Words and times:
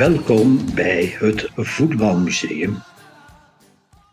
Welkom 0.00 0.74
bij 0.74 1.04
het 1.04 1.50
Voetbalmuseum. 1.54 2.76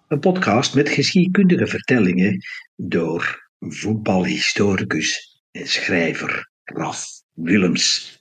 Een 0.07 0.19
podcast 0.19 0.75
met 0.75 0.89
geschiedkundige 0.89 1.67
vertellingen 1.67 2.37
door 2.75 3.49
voetbalhistoricus 3.59 5.41
en 5.51 5.67
schrijver 5.67 6.51
Raf 6.63 7.05
Willems. 7.33 8.17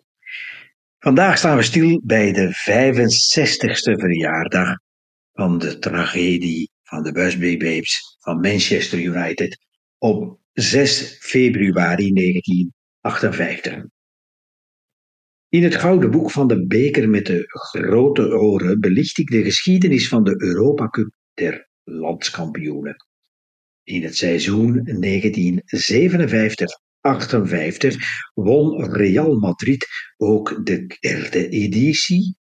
Vandaag 0.98 1.38
staan 1.38 1.56
we 1.56 1.62
stil 1.62 2.00
bij 2.04 2.32
de 2.32 2.48
65ste 2.48 3.92
verjaardag 4.00 4.78
van 5.32 5.58
de 5.58 5.78
tragedie 5.78 6.70
van 6.82 7.02
de 7.02 7.12
Busby 7.12 7.56
Babes 7.56 8.16
van 8.18 8.40
Manchester 8.40 8.98
United 8.98 9.58
op 9.98 10.38
6 10.52 11.16
februari 11.20 12.12
1958. 12.12 13.95
In 15.48 15.62
het 15.62 15.74
Gouden 15.74 16.10
Boek 16.10 16.30
van 16.30 16.48
de 16.48 16.66
Beker 16.66 17.08
met 17.08 17.26
de 17.26 17.44
Grote 17.46 18.28
Oren 18.28 18.80
belicht 18.80 19.18
ik 19.18 19.30
de 19.30 19.42
geschiedenis 19.42 20.08
van 20.08 20.24
de 20.24 20.42
Europa 20.42 20.88
Cup 20.88 21.14
der 21.34 21.68
landskampioenen. 21.84 22.96
In 23.82 24.02
het 24.02 24.16
seizoen 24.16 24.84
1957 24.84 26.80
58 27.00 27.96
won 28.34 28.92
Real 28.92 29.38
Madrid 29.38 29.86
ook 30.16 30.66
de 30.66 30.86
derde 31.00 31.48
editie, 31.48 32.36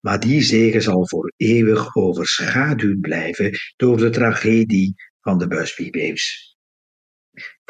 maar 0.00 0.20
die 0.20 0.42
zege 0.42 0.80
zal 0.80 1.08
voor 1.08 1.32
eeuwig 1.36 1.96
overschaduwd 1.96 3.00
blijven 3.00 3.50
door 3.76 3.96
de 3.96 4.10
tragedie 4.10 4.94
van 5.20 5.38
de 5.38 5.46
Busby 5.46 5.90
Babes. 5.90 6.49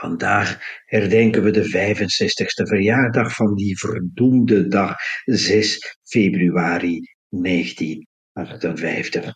Vandaag 0.01 0.59
herdenken 0.85 1.43
we 1.43 1.51
de 1.51 1.69
65ste 1.69 2.69
verjaardag 2.69 3.35
van 3.35 3.55
die 3.55 3.79
verdoemde 3.79 4.69
dag, 4.69 4.95
6 5.25 5.97
februari 6.03 7.01
1958. 7.29 9.35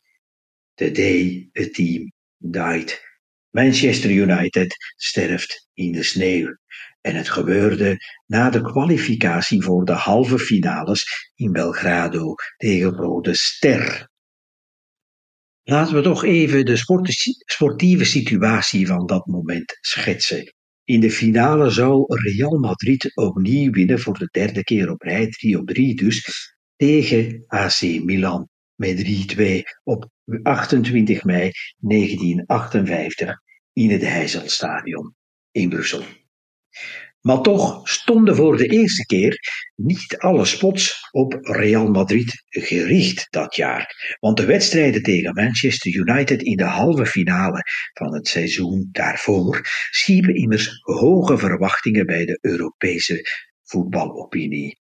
The 0.75 0.91
day 0.91 1.51
a 1.61 1.69
team 1.69 2.13
died. 2.39 3.03
Manchester 3.51 4.11
United 4.11 4.77
sterft 4.97 5.69
in 5.75 5.93
de 5.93 6.03
sneeuw. 6.03 6.57
En 7.01 7.15
het 7.15 7.29
gebeurde 7.29 7.97
na 8.27 8.51
de 8.51 8.63
kwalificatie 8.63 9.63
voor 9.63 9.85
de 9.85 9.93
halve 9.93 10.39
finales 10.39 11.33
in 11.35 11.53
Belgrado 11.53 12.35
tegen 12.57 12.91
Rode 12.91 13.35
Ster. 13.35 14.13
Laten 15.67 15.95
we 15.95 16.03
toch 16.03 16.25
even 16.25 16.65
de 16.65 16.77
sportieve 17.45 18.05
situatie 18.05 18.87
van 18.87 19.07
dat 19.07 19.27
moment 19.27 19.79
schetsen. 19.81 20.55
In 20.85 21.01
de 21.01 21.11
finale 21.11 21.71
zou 21.71 22.05
Real 22.07 22.59
Madrid 22.59 23.17
opnieuw 23.17 23.71
winnen 23.71 23.99
voor 23.99 24.19
de 24.19 24.29
derde 24.31 24.65
keer 24.65 24.91
op 24.91 25.03
rij, 25.03 25.29
3 25.29 25.59
op 25.59 25.67
3 25.67 25.95
dus, 25.95 26.55
tegen 26.77 27.45
AC 27.47 27.81
Milan 27.81 28.49
met 28.75 29.05
3-2 29.37 29.43
op 29.83 30.11
28 30.43 31.25
mei 31.25 31.51
1958 31.79 33.35
in 33.73 33.91
het 33.91 34.03
Heizelstadion 34.03 35.15
in 35.51 35.69
Brussel. 35.69 36.03
Maar 37.27 37.41
toch 37.41 37.89
stonden 37.89 38.37
voor 38.37 38.57
de 38.57 38.67
eerste 38.67 39.07
keer 39.07 39.39
niet 39.75 40.17
alle 40.19 40.45
spots 40.45 41.09
op 41.11 41.39
Real 41.41 41.91
Madrid 41.91 42.45
gericht 42.49 43.27
dat 43.31 43.55
jaar. 43.55 44.17
Want 44.21 44.37
de 44.37 44.45
wedstrijden 44.45 45.03
tegen 45.03 45.35
Manchester 45.35 45.95
United 45.95 46.43
in 46.43 46.57
de 46.57 46.65
halve 46.65 47.07
finale 47.07 47.63
van 47.93 48.15
het 48.15 48.29
seizoen 48.29 48.89
daarvoor 48.93 49.61
schiepen 49.91 50.35
immers 50.35 50.81
hoge 50.81 51.39
verwachtingen 51.39 52.07
bij 52.07 52.25
de 52.25 52.39
Europese 52.41 53.29
voetbalopinie. 53.63 54.79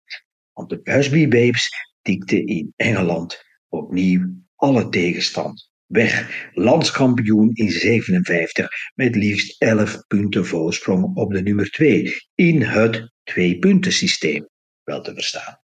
Want 0.54 0.70
de 0.70 0.82
Busby 0.82 1.28
Babes 1.28 1.70
tikten 2.02 2.46
in 2.46 2.74
Engeland 2.76 3.44
opnieuw 3.68 4.34
alle 4.56 4.90
tegenstand 4.90 5.70
weg. 5.88 6.50
Landskampioen 6.54 7.50
in 7.54 7.72
57 7.72 8.68
met 8.96 9.16
liefst 9.16 9.62
11 9.62 10.08
punten 10.08 10.46
voorsprong 10.46 11.16
op 11.16 11.32
de 11.32 11.42
nummer 11.42 11.70
2 11.70 12.14
in 12.36 12.62
het 12.62 13.12
twee-puntensysteem, 13.24 14.48
wel 14.84 15.02
te 15.02 15.14
verstaan. 15.14 15.60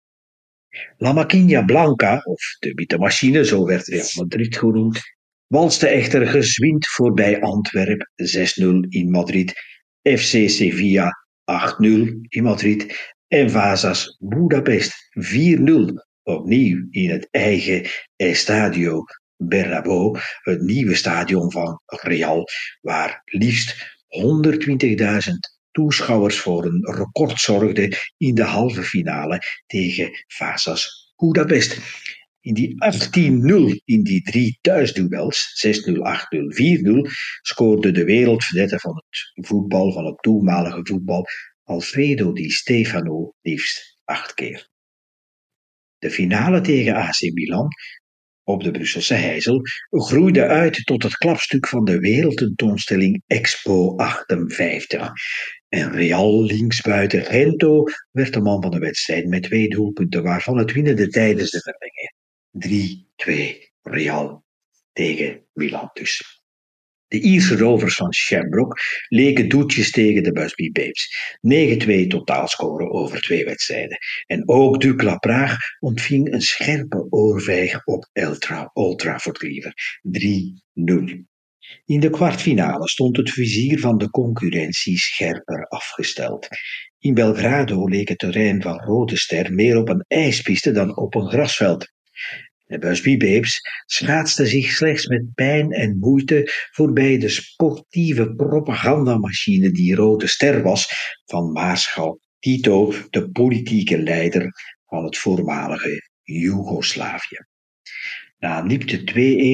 La 0.97 1.13
Maquina 1.13 1.63
Blanca, 1.63 2.17
of 2.23 2.41
de 2.59 2.73
witte 2.73 2.97
machine, 2.97 3.45
zo 3.45 3.65
werd 3.65 3.87
Real 3.87 4.07
Madrid 4.15 4.57
genoemd, 4.57 4.99
walste 5.47 5.87
echter 5.87 6.27
gezwind 6.27 6.87
voorbij 6.87 7.41
Antwerp 7.41 8.09
6-0 8.15 8.63
in 8.89 9.09
Madrid, 9.09 9.53
FC 10.01 10.49
Sevilla 10.49 11.11
8-0 11.51 11.85
in 12.27 12.43
Madrid 12.43 13.11
en 13.27 13.49
Vazas 13.49 14.17
Budapest 14.19 14.93
4-0 15.19 15.61
opnieuw 16.23 16.87
in 16.89 17.09
het 17.09 17.27
eigen 17.31 17.85
Estadio 18.15 19.03
Bernabeu, 19.41 20.19
het 20.41 20.61
nieuwe 20.61 20.95
stadion 20.95 21.51
van 21.51 21.81
Real, 21.85 22.47
waar 22.81 23.21
liefst 23.25 23.97
120.000 24.07 25.33
toeschouwers 25.71 26.39
voor 26.39 26.65
een 26.65 26.95
record 26.95 27.39
zorgden 27.39 27.95
in 28.17 28.35
de 28.35 28.43
halve 28.43 28.83
finale 28.83 29.41
tegen 29.65 30.09
Vasas 30.27 31.13
Budapest. 31.15 31.79
In 32.41 32.53
die 32.53 32.75
18-0 33.79 33.83
in 33.85 34.03
die 34.03 34.21
drie 34.21 34.57
thuisduels, 34.61 35.65
6-0, 35.67 35.91
8-0, 35.91 36.01
4-0, 36.47 37.11
scoorde 37.41 37.91
de 37.91 38.03
wereldverdette 38.03 38.79
van 38.79 38.95
het 38.95 39.47
voetbal, 39.47 39.91
van 39.91 40.05
het 40.05 40.21
toenmalige 40.21 40.79
voetbal, 40.83 41.25
Alfredo 41.63 42.33
Di 42.33 42.49
Stefano 42.49 43.33
liefst 43.41 43.97
acht 44.03 44.33
keer. 44.33 44.69
De 45.97 46.11
finale 46.11 46.61
tegen 46.61 46.95
AC 46.95 47.21
Milan 47.33 47.67
op 48.49 48.63
de 48.63 48.71
Brusselse 48.71 49.13
Heizel 49.13 49.61
groeide 49.89 50.47
uit 50.47 50.85
tot 50.85 51.03
het 51.03 51.15
klapstuk 51.15 51.67
van 51.67 51.85
de 51.85 51.99
wereldtentoonstelling 51.99 53.23
Expo 53.27 53.95
58. 53.95 55.11
En 55.67 55.91
Real 55.91 56.43
linksbuiten 56.43 57.25
Gento 57.25 57.83
werd 58.11 58.33
de 58.33 58.41
man 58.41 58.61
van 58.61 58.71
de 58.71 58.79
wedstrijd 58.79 59.27
met 59.27 59.43
twee 59.43 59.69
doelpunten, 59.69 60.23
waarvan 60.23 60.57
het 60.57 60.71
winnende 60.71 61.07
tijdens 61.07 61.51
de 61.51 61.61
verlenging. 61.61 62.13
3-2 63.65 63.69
Real 63.81 64.45
tegen 64.93 65.45
Milan 65.53 65.89
dus. 65.93 66.38
De 67.09 67.19
Ierse 67.19 67.57
rovers 67.57 67.95
van 67.95 68.13
Shamrock 68.13 68.79
leken 69.07 69.49
doetjes 69.49 69.91
tegen 69.91 70.23
de 70.23 70.31
Busby 70.31 70.71
Babes. 70.71 71.37
9-2 72.03 72.07
totaalscoren 72.07 72.91
over 72.91 73.21
twee 73.21 73.45
wedstrijden. 73.45 73.97
En 74.25 74.49
ook 74.49 74.81
Dukla 74.81 75.17
Praag 75.17 75.57
ontving 75.79 76.33
een 76.33 76.41
scherpe 76.41 77.07
oorvijg 77.09 77.85
op 77.85 78.09
Ultra, 78.13 78.69
Old 78.73 78.99
Trafford 78.99 79.43
3-0. 79.43 81.29
In 81.85 81.99
de 81.99 82.09
kwartfinale 82.09 82.89
stond 82.89 83.17
het 83.17 83.29
vizier 83.29 83.79
van 83.79 83.97
de 83.97 84.09
concurrentie 84.09 84.97
scherper 84.97 85.67
afgesteld. 85.67 86.47
In 86.99 87.13
Belgrado 87.13 87.87
leek 87.87 88.09
het 88.09 88.17
terrein 88.17 88.61
van 88.61 88.79
Rode 88.79 89.17
Ster 89.17 89.53
meer 89.53 89.77
op 89.77 89.89
een 89.89 90.05
ijspiste 90.07 90.71
dan 90.71 90.97
op 90.97 91.15
een 91.15 91.29
grasveld. 91.29 91.87
De 92.69 92.77
Busby 92.77 93.17
Babes 93.17 93.61
schaatste 93.85 94.45
zich 94.45 94.71
slechts 94.71 95.07
met 95.07 95.33
pijn 95.33 95.71
en 95.71 95.97
moeite 95.99 96.51
voorbij 96.71 97.17
de 97.17 97.29
sportieve 97.29 98.33
propagandamachine 98.35 99.71
die 99.71 99.95
Rode 99.95 100.27
Ster 100.27 100.63
was 100.63 100.87
van 101.25 101.51
Maarschalk 101.51 102.19
Tito, 102.39 102.93
de 103.09 103.29
politieke 103.29 104.01
leider 104.01 104.51
van 104.85 105.03
het 105.03 105.17
voormalige 105.17 106.09
Joegoslavië. 106.23 107.37
Na 108.37 108.59
een 108.59 108.67
nipte 108.67 108.99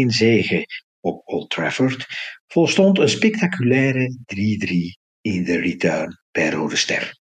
2-1 0.05 0.15
zege 0.15 0.65
op 0.99 1.21
Old 1.25 1.49
Trafford 1.49 2.05
volstond 2.47 2.99
een 2.99 3.09
spectaculaire 3.09 4.17
3-3 4.35 4.37
in 5.21 5.43
de 5.43 5.59
return 5.59 6.19
bij 6.31 6.49
Rode 6.49 6.75
Ster. 6.75 7.23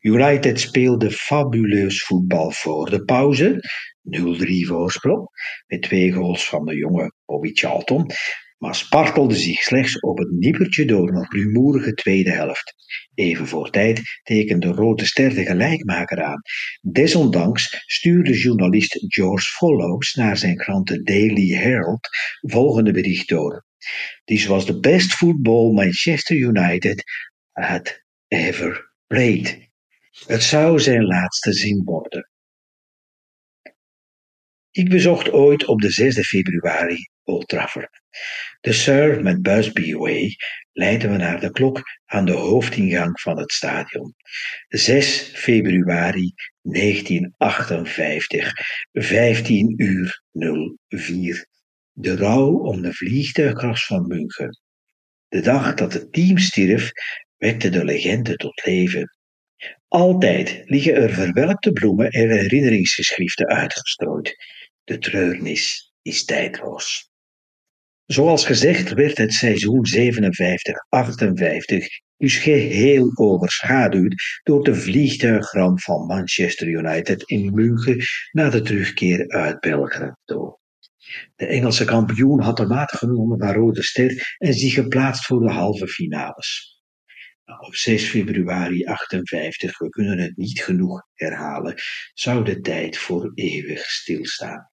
United 0.00 0.60
speelde 0.60 1.10
fabuleus 1.10 2.02
voetbal 2.02 2.50
voor 2.50 2.90
de 2.90 3.04
pauze, 3.04 3.60
0-3 4.10 4.66
voorsprong, 4.66 5.28
met 5.66 5.82
twee 5.82 6.12
goals 6.12 6.48
van 6.48 6.64
de 6.64 6.74
jonge 6.74 7.12
Bobby 7.24 7.50
Charlton, 7.52 8.10
maar 8.58 8.74
spartelde 8.74 9.34
zich 9.34 9.62
slechts 9.62 10.00
op 10.00 10.18
het 10.18 10.30
nippertje 10.30 10.84
door 10.84 11.08
een 11.08 11.26
rumoerige 11.28 11.92
tweede 11.92 12.30
helft. 12.30 12.74
Even 13.14 13.46
voor 13.46 13.70
tijd 13.70 14.20
tekende 14.22 14.66
Rode 14.66 15.06
Ster 15.06 15.34
de 15.34 15.44
gelijkmaker 15.44 16.22
aan. 16.22 16.40
Desondanks 16.80 17.82
stuurde 17.86 18.38
journalist 18.38 19.04
George 19.06 19.46
Follows 19.46 20.14
naar 20.14 20.36
zijn 20.36 20.56
krant 20.56 20.86
The 20.86 21.02
Daily 21.02 21.54
Herald 21.54 22.08
volgende 22.40 22.92
bericht 22.92 23.28
door. 23.28 23.66
This 24.24 24.46
was 24.46 24.64
the 24.64 24.80
best 24.80 25.12
football 25.12 25.72
Manchester 25.72 26.36
United 26.36 27.02
had 27.52 28.02
ever 28.28 28.94
played. 29.06 29.68
Het 30.26 30.42
zou 30.42 30.80
zijn 30.80 31.04
laatste 31.04 31.52
zin 31.52 31.82
worden. 31.84 32.30
Ik 34.78 34.88
bezocht 34.88 35.30
ooit 35.32 35.66
op 35.66 35.80
de 35.80 35.90
6 35.90 36.28
februari 36.28 37.08
Old 37.24 37.48
Trafford. 37.48 38.00
De 38.60 38.72
Sir 38.72 39.22
met 39.22 39.42
Busby 39.42 39.94
Way 39.94 40.36
leiden 40.72 41.10
we 41.10 41.16
naar 41.16 41.40
de 41.40 41.50
klok 41.50 41.82
aan 42.04 42.24
de 42.24 42.32
hoofdingang 42.32 43.20
van 43.20 43.38
het 43.38 43.52
stadion. 43.52 44.14
6 44.68 45.30
februari 45.34 46.32
1958, 46.62 48.52
15 48.92 49.74
uur 49.76 50.22
04. 50.88 51.46
De 51.92 52.16
rouw 52.16 52.58
om 52.58 52.82
de 52.82 52.92
vliegtuigkras 52.92 53.86
van 53.86 54.06
München. 54.06 54.60
De 55.28 55.40
dag 55.40 55.74
dat 55.74 55.92
het 55.92 56.12
team 56.12 56.38
stierf, 56.38 56.90
wekte 57.36 57.68
de 57.68 57.84
legende 57.84 58.36
tot 58.36 58.64
leven. 58.64 59.16
Altijd 59.88 60.62
liggen 60.64 60.94
er 60.94 61.10
verwelkte 61.10 61.72
bloemen 61.72 62.10
en 62.10 62.30
herinneringsgeschriften 62.30 63.46
uitgestrooid. 63.46 64.36
De 64.88 64.98
treurnis 64.98 65.92
is 66.02 66.24
tijdloos. 66.24 67.10
Zoals 68.06 68.44
gezegd 68.44 68.92
werd 68.92 69.18
het 69.18 69.32
seizoen 69.32 69.86
57-58 69.96 70.00
dus 72.16 72.36
geheel 72.36 73.10
overschaduwd 73.14 74.40
door 74.42 74.64
de 74.64 74.74
vliegtuigramp 74.74 75.80
van 75.80 76.06
Manchester 76.06 76.68
United 76.68 77.22
in 77.22 77.54
München 77.54 78.02
na 78.32 78.50
de 78.50 78.62
terugkeer 78.62 79.28
uit 79.28 79.60
Belgrado. 79.60 80.58
De 81.36 81.46
Engelse 81.46 81.84
kampioen 81.84 82.40
had 82.40 82.56
de 82.56 82.66
maat 82.66 82.92
genomen 82.92 83.38
van 83.38 83.52
Rode 83.52 83.82
Ster 83.82 84.36
en 84.38 84.54
zich 84.54 84.74
geplaatst 84.74 85.26
voor 85.26 85.40
de 85.40 85.52
halve 85.52 85.88
finales. 85.88 86.80
Op 87.66 87.74
6 87.74 88.08
februari 88.08 88.84
58, 88.84 89.78
we 89.78 89.88
kunnen 89.88 90.18
het 90.18 90.36
niet 90.36 90.62
genoeg 90.62 91.02
herhalen, 91.14 91.74
zou 92.14 92.44
de 92.44 92.60
tijd 92.60 92.96
voor 92.96 93.32
eeuwig 93.34 93.80
stilstaan. 93.80 94.70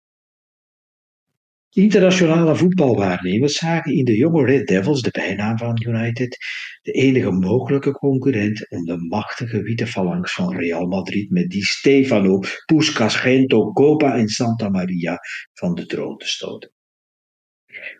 Internationale 1.75 2.55
voetbalwaarnemers 2.55 3.53
zagen 3.53 3.93
in 3.93 4.05
de 4.05 4.15
jonge 4.15 4.45
Red 4.45 4.67
Devils, 4.67 5.01
de 5.01 5.09
bijnaam 5.11 5.57
van 5.57 5.81
United, 5.87 6.37
de 6.81 6.91
enige 6.91 7.31
mogelijke 7.31 7.91
concurrent 7.91 8.69
om 8.69 8.85
de 8.85 8.97
machtige 8.97 9.61
witte 9.61 9.87
phalanx 9.87 10.33
van 10.33 10.57
Real 10.57 10.87
Madrid 10.87 11.29
met 11.29 11.49
die 11.49 11.65
Stefano, 11.65 12.39
Puskas, 12.65 13.15
Gento, 13.15 13.71
Copa 13.71 14.17
en 14.17 14.27
Santa 14.27 14.69
Maria 14.69 15.17
van 15.53 15.73
de 15.73 15.85
troon 15.85 16.17
te 16.17 16.27
stoten 16.27 16.71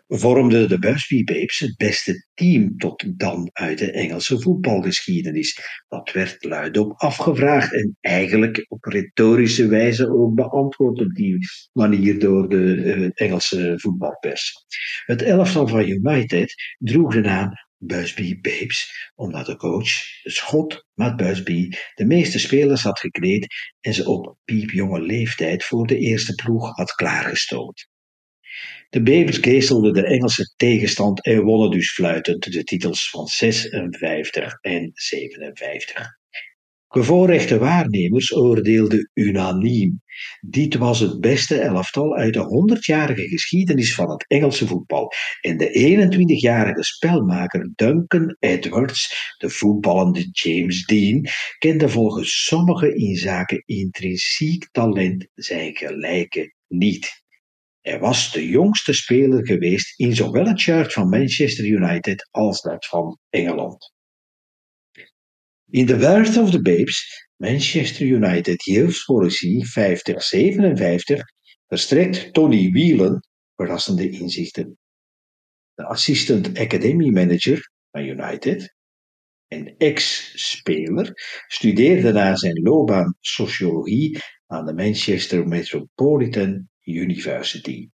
vormden 0.07 0.69
de 0.69 0.79
Busby 0.79 1.23
Babes 1.23 1.59
het 1.59 1.77
beste 1.77 2.27
team 2.33 2.77
tot 2.77 3.19
dan 3.19 3.49
uit 3.53 3.77
de 3.77 3.91
Engelse 3.91 4.41
voetbalgeschiedenis. 4.41 5.59
Dat 5.87 6.11
werd 6.11 6.43
luidop 6.43 6.93
afgevraagd 6.97 7.73
en 7.73 7.97
eigenlijk 8.01 8.65
op 8.67 8.83
retorische 8.83 9.67
wijze 9.67 10.09
ook 10.09 10.35
beantwoord 10.35 10.99
op 10.99 11.13
die 11.13 11.37
manier 11.73 12.19
door 12.19 12.49
de 12.49 12.75
uh, 12.75 13.09
Engelse 13.13 13.73
voetbalpers. 13.77 14.53
Het 15.05 15.21
elftal 15.21 15.67
van 15.67 15.87
United 15.87 16.53
droeg 16.77 17.13
de 17.13 17.21
naam 17.21 17.51
Busby 17.77 18.39
Babes, 18.41 19.11
omdat 19.15 19.45
de 19.45 19.55
coach, 19.55 20.21
de 20.23 20.31
schot 20.31 20.85
Matt 20.93 21.15
Busby, 21.15 21.69
de 21.93 22.05
meeste 22.05 22.39
spelers 22.39 22.83
had 22.83 22.99
gekleed 22.99 23.47
en 23.81 23.93
ze 23.93 24.05
op 24.09 24.37
piepjonge 24.45 25.01
leeftijd 25.01 25.63
voor 25.63 25.87
de 25.87 25.97
eerste 25.97 26.33
ploeg 26.33 26.75
had 26.75 26.91
klaargestoomd. 26.91 27.87
De 28.89 29.01
Bevers 29.01 29.37
geestelden 29.37 29.93
de 29.93 30.05
Engelse 30.07 30.53
tegenstand 30.55 31.25
en 31.25 31.41
wonnen 31.41 31.71
dus 31.71 31.93
fluitend 31.93 32.51
de 32.51 32.63
titels 32.63 33.09
van 33.09 33.27
56 33.27 34.57
en 34.61 34.91
57. 34.93 36.17
Bevoorrechte 36.95 37.57
waarnemers 37.57 38.35
oordeelden 38.35 39.11
unaniem. 39.13 40.01
Dit 40.41 40.75
was 40.75 40.99
het 40.99 41.19
beste 41.19 41.59
elftal 41.59 42.15
uit 42.15 42.33
de 42.33 42.75
100-jarige 42.75 43.27
geschiedenis 43.27 43.95
van 43.95 44.09
het 44.09 44.25
Engelse 44.27 44.67
voetbal. 44.67 45.11
En 45.41 45.57
de 45.57 45.69
21-jarige 45.69 46.83
spelmaker 46.83 47.71
Duncan 47.75 48.35
Edwards, 48.39 49.33
de 49.37 49.49
voetballende 49.49 50.29
James 50.31 50.85
Dean, 50.85 51.25
kende 51.57 51.89
volgens 51.89 52.45
sommigen 52.45 52.95
in 52.95 53.15
zaken 53.15 53.63
intrinsiek 53.65 54.69
talent 54.71 55.27
zijn 55.33 55.75
gelijke 55.75 56.53
niet. 56.67 57.24
Hij 57.85 57.99
was 57.99 58.31
de 58.31 58.47
jongste 58.47 58.93
speler 58.93 59.45
geweest 59.45 59.99
in 59.99 60.15
zowel 60.15 60.45
het 60.45 60.59
shirt 60.59 60.93
van 60.93 61.09
Manchester 61.09 61.65
United 61.65 62.27
als 62.31 62.61
dat 62.61 62.85
van 62.85 63.19
Engeland. 63.29 63.93
In 65.69 65.85
The 65.85 65.95
Birth 65.95 66.37
of 66.37 66.51
the 66.51 66.61
Babes, 66.61 67.27
Manchester 67.35 68.05
United 68.05 68.63
jeugdpolicy 68.63 69.61
50-57, 69.63 69.67
verstrekt 71.67 72.33
Tony 72.33 72.71
Whelan 72.71 73.23
verrassende 73.55 74.09
inzichten. 74.09 74.77
De 75.73 75.85
assistant 75.85 76.57
academy 76.57 77.09
manager 77.09 77.71
van 77.91 78.03
United 78.03 78.75
en 79.47 79.77
ex-speler 79.77 81.13
studeerde 81.47 82.11
na 82.11 82.35
zijn 82.35 82.61
loopbaan 82.61 83.15
sociologie 83.19 84.19
aan 84.47 84.65
de 84.65 84.73
Manchester 84.73 85.47
Metropolitan 85.47 86.69
University. 86.93 87.89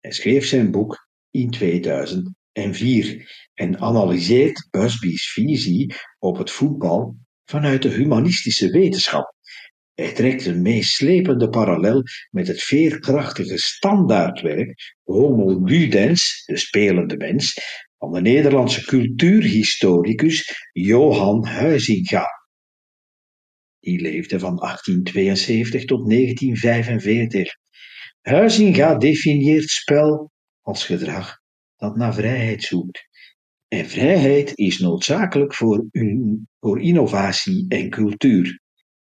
Hij 0.00 0.12
schreef 0.12 0.46
zijn 0.46 0.70
boek 0.70 1.08
in 1.30 1.50
2004 1.50 3.48
en 3.54 3.78
analyseert 3.78 4.68
Busby's 4.70 5.32
visie 5.32 5.94
op 6.18 6.38
het 6.38 6.50
voetbal 6.50 7.16
vanuit 7.44 7.82
de 7.82 7.88
humanistische 7.88 8.70
wetenschap. 8.70 9.34
Hij 9.94 10.12
trekt 10.12 10.46
een 10.46 10.62
meeslepende 10.62 11.48
parallel 11.48 12.02
met 12.30 12.46
het 12.46 12.62
veerkrachtige 12.62 13.58
standaardwerk 13.58 14.96
Homo 15.02 15.64
Ludens, 15.64 16.42
de 16.46 16.56
spelende 16.56 17.16
mens, 17.16 17.60
van 17.98 18.12
de 18.12 18.20
Nederlandse 18.20 18.84
cultuurhistoricus 18.84 20.68
Johan 20.72 21.44
Huizinga. 21.44 22.26
Die 23.80 24.00
leefde 24.00 24.38
van 24.38 24.56
1872 24.56 25.84
tot 25.84 26.10
1945. 26.10 27.59
Huizinga 28.20 28.94
definieert 28.94 29.68
spel 29.68 30.30
als 30.60 30.84
gedrag 30.84 31.38
dat 31.76 31.96
naar 31.96 32.14
vrijheid 32.14 32.62
zoekt. 32.62 33.08
En 33.68 33.88
vrijheid 33.88 34.52
is 34.54 34.78
noodzakelijk 34.78 35.54
voor, 35.54 35.86
voor 36.60 36.80
innovatie 36.80 37.64
en 37.68 37.90
cultuur. 37.90 38.60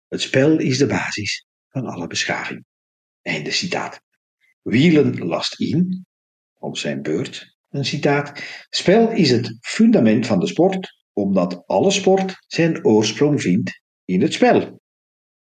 Het 0.08 0.22
spel 0.22 0.60
is 0.60 0.78
de 0.78 0.86
basis 0.86 1.46
van 1.70 1.86
alle 1.86 2.08
beschaving. 2.08 2.66
Einde 3.22 3.52
citaat. 3.52 4.02
Wielen 4.62 5.18
last 5.18 5.60
in, 5.60 6.06
op 6.54 6.78
zijn 6.78 7.02
beurt, 7.02 7.58
een 7.70 7.86
citaat. 7.86 8.44
Spel 8.70 9.12
is 9.12 9.32
het 9.32 9.58
fundament 9.60 10.26
van 10.28 10.40
de 10.40 10.48
sport, 10.48 11.06
omdat 11.14 11.64
alle 11.66 11.92
sport 11.92 12.36
zijn 12.48 12.86
oorsprong 12.86 13.42
vindt 13.42 13.82
in 14.06 14.22
het 14.22 14.34
spel. 14.34 14.82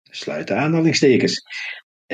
Sluit 0.03 0.47
de 0.47 0.53
aanhalingstekens. 0.53 1.41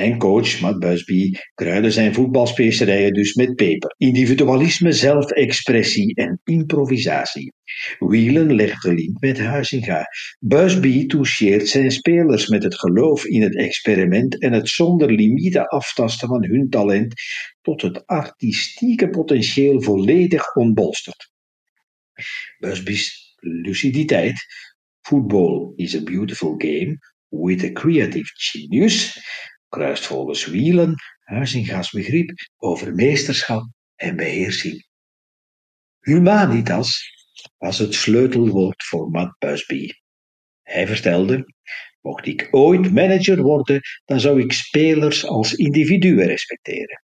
En 0.00 0.18
coach 0.18 0.60
Matt 0.60 0.78
Busby 0.78 1.30
kruidde 1.54 1.90
zijn 1.90 2.14
voetbalspecerijen 2.14 3.12
dus 3.12 3.34
met 3.34 3.54
peper, 3.54 3.94
individualisme, 3.96 4.92
zelfexpressie 4.92 6.14
en 6.14 6.40
improvisatie. 6.44 7.52
Whelan 7.98 8.54
legt 8.54 8.82
de 8.82 8.94
link 8.94 9.20
met 9.20 9.38
Huizinga. 9.38 10.06
Busby 10.38 11.06
toucheert 11.06 11.68
zijn 11.68 11.90
spelers 11.90 12.48
met 12.48 12.62
het 12.62 12.78
geloof 12.78 13.24
in 13.24 13.42
het 13.42 13.56
experiment 13.56 14.42
en 14.42 14.52
het 14.52 14.68
zonder 14.68 15.12
limieten 15.12 15.66
aftasten 15.66 16.28
van 16.28 16.44
hun 16.44 16.68
talent 16.68 17.14
tot 17.60 17.82
het 17.82 18.06
artistieke 18.06 19.08
potentieel 19.08 19.82
volledig 19.82 20.54
ontbolstert. 20.54 21.30
Busby's 22.58 23.34
luciditeit 23.36 24.46
Football 25.00 25.72
is 25.76 25.94
a 25.94 26.02
beautiful 26.02 26.54
game 26.58 26.98
with 27.28 27.64
a 27.64 27.72
creative 27.72 28.30
genius 28.34 29.18
kruist 29.70 30.06
volgens 30.06 30.46
Wielen 30.46 30.94
Huizinga's 31.30 31.90
begrip 31.90 32.30
over 32.56 32.94
meesterschap 32.94 33.62
en 33.96 34.16
beheersing. 34.16 34.86
Humanitas 36.00 37.12
was 37.58 37.78
het 37.78 37.94
sleutelwoord 37.94 38.84
voor 38.84 39.10
Matt 39.10 39.38
Busby. 39.38 39.88
Hij 40.62 40.86
vertelde: 40.86 41.54
Mocht 42.00 42.26
ik 42.26 42.48
ooit 42.50 42.92
manager 42.92 43.42
worden, 43.42 43.80
dan 44.04 44.20
zou 44.20 44.40
ik 44.40 44.52
spelers 44.52 45.26
als 45.26 45.54
individuen 45.54 46.26
respecteren. 46.26 47.02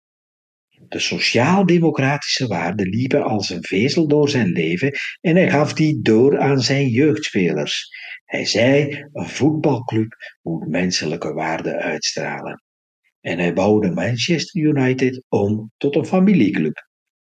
De 0.92 1.00
sociaal-democratische 1.00 2.48
waarden 2.48 2.90
liepen 2.90 3.24
als 3.24 3.50
een 3.50 3.64
vezel 3.64 4.08
door 4.08 4.30
zijn 4.30 4.52
leven 4.52 4.92
en 5.22 5.36
hij 5.36 5.50
gaf 5.50 5.74
die 5.74 6.02
door 6.02 6.40
aan 6.40 6.60
zijn 6.60 6.88
jeugdspelers. 6.88 7.90
Hij 8.26 8.46
zei: 8.46 9.06
een 9.14 9.28
voetbalclub 9.28 10.16
moet 10.42 10.68
menselijke 10.68 11.34
waarden 11.34 11.76
uitstralen. 11.76 12.64
En 13.22 13.40
hij 13.40 13.54
bouwde 13.54 13.92
Manchester 13.92 14.62
United 14.62 15.24
om 15.30 15.72
tot 15.78 15.96
een 15.96 16.06
familieclub. 16.06 16.88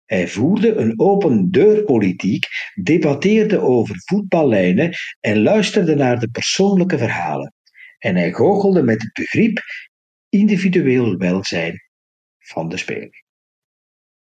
Hij 0.06 0.28
voerde 0.28 0.76
een 0.76 1.00
open 1.00 1.52
deurpolitiek, 1.52 2.46
debatteerde 2.84 3.60
over 3.60 3.96
voetballijnen 4.06 4.94
en 5.20 5.42
luisterde 5.42 5.96
naar 5.96 6.20
de 6.20 6.30
persoonlijke 6.30 6.98
verhalen. 6.98 7.54
En 7.98 8.16
hij 8.16 8.32
goochelde 8.34 8.84
met 8.84 9.02
het 9.02 9.14
begrip 9.14 9.62
individueel 10.30 11.16
welzijn 11.16 11.80
van 12.38 12.70
de 12.70 12.78
speler. 12.78 13.26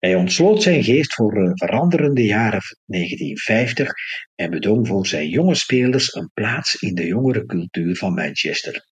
Hij 0.02 0.14
ontsloot 0.14 0.62
zijn 0.62 0.84
geest 0.84 1.14
voor 1.14 1.36
een 1.36 1.56
veranderende 1.58 2.24
jaren 2.24 2.60
1950 2.84 3.92
en 4.34 4.50
bedong 4.50 4.86
voor 4.86 5.06
zijn 5.06 5.28
jonge 5.28 5.54
spelers 5.54 6.14
een 6.14 6.30
plaats 6.34 6.74
in 6.74 6.94
de 6.94 7.06
jongere 7.06 7.46
cultuur 7.46 7.96
van 7.96 8.14
Manchester. 8.14 8.86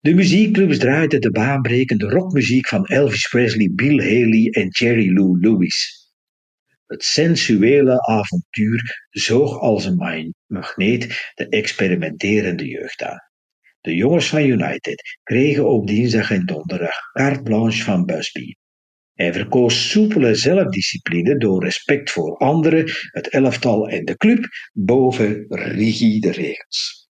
De 0.00 0.14
muziekclubs 0.14 0.78
draaiden 0.78 1.20
de 1.20 1.30
baanbrekende 1.30 2.08
rockmuziek 2.08 2.68
van 2.68 2.86
Elvis 2.86 3.28
Presley, 3.28 3.70
Bill 3.74 3.98
Haley 3.98 4.50
en 4.50 4.68
Jerry 4.68 5.12
Lou 5.12 5.40
Lewis. 5.40 6.08
Het 6.86 7.04
sensuele 7.04 8.00
avontuur 8.06 9.06
zoog 9.10 9.58
als 9.58 9.84
een 9.84 10.34
magneet 10.46 11.32
de 11.34 11.48
experimenterende 11.48 12.66
jeugd 12.66 13.02
aan. 13.02 13.20
De 13.80 13.94
jongens 13.94 14.28
van 14.28 14.44
United 14.44 15.18
kregen 15.22 15.68
op 15.68 15.86
dinsdag 15.86 16.30
en 16.30 16.46
donderdag 16.46 16.96
carte 17.12 17.42
blanche 17.42 17.82
van 17.82 18.04
Busby. 18.04 18.52
Hij 19.18 19.32
verkoos 19.32 19.90
soepele 19.90 20.34
zelfdiscipline 20.34 21.38
door 21.38 21.64
respect 21.64 22.10
voor 22.10 22.36
anderen, 22.36 22.84
het 23.12 23.28
elftal 23.28 23.88
en 23.88 24.04
de 24.04 24.16
club 24.16 24.48
boven 24.72 25.44
rigide 25.48 26.30
regels. 26.30 27.08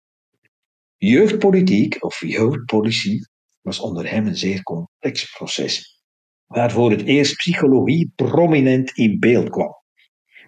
Jeugdpolitiek 0.97 2.04
of 2.04 2.21
jeugdpolitie 2.21 3.28
was 3.61 3.80
onder 3.80 4.11
hem 4.11 4.26
een 4.26 4.37
zeer 4.37 4.62
complex 4.62 5.33
proces, 5.37 6.02
waar 6.47 6.71
voor 6.71 6.90
het 6.90 7.02
eerst 7.02 7.37
psychologie 7.37 8.12
prominent 8.14 8.90
in 8.97 9.19
beeld 9.19 9.50
kwam. 9.50 9.79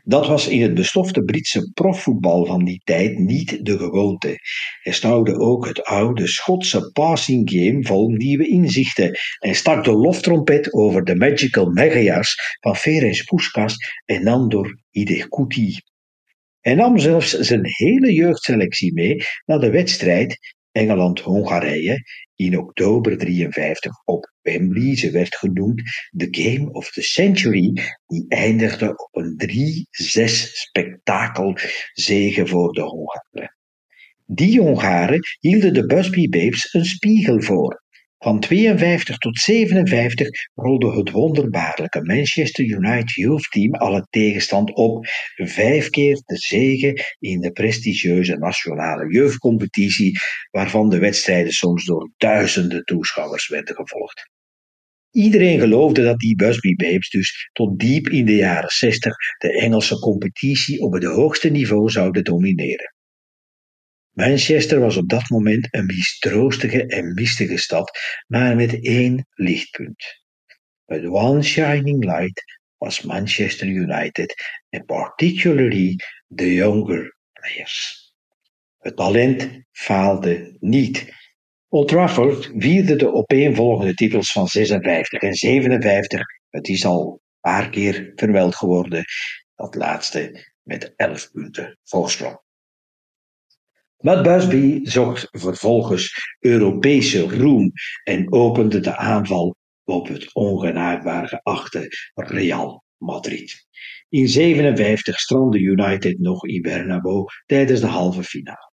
Dat 0.04 0.26
was 0.26 0.48
in 0.48 0.62
het 0.62 0.74
bestofte 0.74 1.22
Britse 1.22 1.70
profvoetbal 1.74 2.44
van 2.44 2.64
die 2.64 2.80
tijd 2.84 3.18
niet 3.18 3.64
de 3.64 3.78
gewoonte. 3.78 4.38
Hij 4.82 4.92
stouwde 4.92 5.38
ook 5.38 5.66
het 5.66 5.84
oude 5.84 6.26
Schotse 6.26 6.90
passing 6.92 7.50
game 7.50 7.84
vol 7.84 8.08
nieuwe 8.08 8.46
inzichten 8.46 9.18
en 9.38 9.54
stak 9.54 9.84
de 9.84 9.92
loftrompet 9.92 10.72
over 10.72 11.04
de 11.04 11.14
magical 11.14 11.66
megajars 11.66 12.56
van 12.60 12.76
Ferenc 12.76 13.24
Puskas 13.24 13.76
en 14.04 14.24
Nandor 14.24 14.78
Hidekuti. 14.90 15.80
Hij 16.60 16.74
nam 16.74 16.98
zelfs 16.98 17.38
zijn 17.38 17.62
hele 17.64 18.12
jeugdselectie 18.12 18.92
mee 18.92 19.22
naar 19.44 19.58
de 19.58 19.70
wedstrijd 19.70 20.38
Engeland-Hongarije 20.72 22.02
in 22.36 22.58
oktober 22.58 23.18
53 23.18 24.04
op 24.04 24.32
Wembley. 24.42 24.96
Ze 24.96 25.10
werd 25.10 25.36
genoemd 25.36 25.82
de 26.10 26.28
Game 26.30 26.72
of 26.72 26.90
the 26.90 27.02
Century, 27.02 27.72
die 28.06 28.24
eindigde 28.28 28.88
op 28.88 29.08
een 29.16 29.40
3-6 29.48 30.24
spektakelzege 30.52 32.46
voor 32.46 32.72
de 32.72 32.82
Hongaren. 32.82 33.56
Die 34.26 34.60
Hongaren 34.60 35.20
hielden 35.40 35.74
de 35.74 35.86
Busby 35.86 36.28
Babes 36.28 36.74
een 36.74 36.84
spiegel 36.84 37.40
voor. 37.40 37.81
Van 38.22 38.40
52 38.40 39.18
tot 39.18 39.38
57 39.38 40.28
rolde 40.54 40.96
het 40.96 41.10
wonderbaarlijke 41.10 42.02
Manchester 42.02 42.64
United 42.64 43.10
Youth 43.10 43.50
Team 43.50 43.74
alle 43.74 44.06
tegenstand 44.10 44.74
op, 44.74 45.06
vijf 45.34 45.90
keer 45.90 46.22
de 46.24 46.36
zege 46.36 47.16
in 47.18 47.40
de 47.40 47.52
prestigieuze 47.52 48.36
nationale 48.36 49.12
jeugdcompetitie, 49.12 50.18
waarvan 50.50 50.88
de 50.88 50.98
wedstrijden 50.98 51.52
soms 51.52 51.84
door 51.84 52.10
duizenden 52.16 52.84
toeschouwers 52.84 53.48
werden 53.48 53.74
gevolgd. 53.74 54.30
Iedereen 55.10 55.60
geloofde 55.60 56.02
dat 56.02 56.18
die 56.18 56.36
Busby 56.36 56.74
Babes 56.74 57.10
dus 57.10 57.50
tot 57.52 57.78
diep 57.78 58.08
in 58.08 58.24
de 58.24 58.36
jaren 58.36 58.70
60 58.70 59.14
de 59.38 59.60
Engelse 59.60 59.98
competitie 59.98 60.80
op 60.80 60.92
het 60.92 61.04
hoogste 61.04 61.48
niveau 61.48 61.90
zouden 61.90 62.24
domineren. 62.24 62.94
Manchester 64.12 64.80
was 64.80 64.96
op 64.96 65.08
dat 65.08 65.28
moment 65.28 65.68
een 65.70 65.86
mistroostige 65.86 66.86
en 66.86 67.14
mistige 67.14 67.56
stad, 67.58 67.98
maar 68.26 68.56
met 68.56 68.84
één 68.84 69.26
lichtpunt. 69.34 70.20
But 70.84 71.04
one 71.06 71.42
shining 71.42 72.04
light 72.04 72.42
was 72.78 73.02
Manchester 73.02 73.66
United 73.66 74.34
and 74.70 74.86
particularly 74.86 75.96
the 76.34 76.54
younger 76.54 77.16
players. 77.32 78.00
Het 78.78 78.96
talent 78.96 79.64
faalde 79.70 80.56
niet. 80.60 81.12
Old 81.68 81.88
Trafford 81.88 82.50
vierde 82.56 82.96
de 82.96 83.12
opeenvolgende 83.12 83.94
titels 83.94 84.32
van 84.32 84.48
56 84.48 85.20
en 85.20 85.34
57. 85.34 86.20
Het 86.50 86.68
is 86.68 86.84
al 86.84 87.12
een 87.12 87.20
paar 87.40 87.70
keer 87.70 88.12
verweld 88.14 88.54
geworden, 88.54 89.04
dat 89.54 89.74
laatste 89.74 90.52
met 90.62 90.92
11 90.96 91.30
punten 91.30 91.78
voorsprong. 91.82 92.40
Maar 94.02 94.22
Busby 94.22 94.80
zocht 94.82 95.28
vervolgens 95.30 96.36
Europese 96.40 97.20
roem 97.20 97.72
en 98.04 98.32
opende 98.32 98.80
de 98.80 98.96
aanval 98.96 99.56
op 99.84 100.08
het 100.08 100.34
ongenaakbaar 100.34 101.28
geachte 101.28 101.88
Real 102.14 102.84
Madrid. 102.96 103.66
In 104.08 104.28
57 104.28 105.18
strandde 105.18 105.58
United 105.58 106.18
nog 106.18 106.46
in 106.46 106.62
Bernabeu 106.62 107.24
tijdens 107.46 107.80
de 107.80 107.86
halve 107.86 108.22
finale. 108.22 108.72